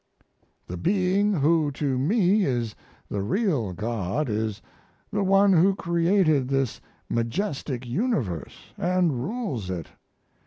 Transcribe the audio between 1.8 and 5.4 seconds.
me is the real God is the